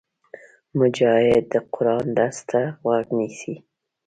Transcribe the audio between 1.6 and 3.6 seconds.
قرآن درس ته غوږ نیسي.